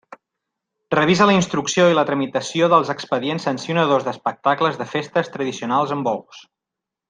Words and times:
Revisa 0.93 1.27
la 1.29 1.35
instrucció 1.39 1.85
i 1.91 1.97
la 1.99 2.05
tramitació 2.07 2.71
dels 2.75 2.89
expedients 2.95 3.47
sancionadors 3.49 4.09
d'espectacles 4.09 4.81
de 4.83 4.89
festes 4.97 5.31
tradicionals 5.37 5.97
amb 5.99 6.11
bous. 6.13 6.43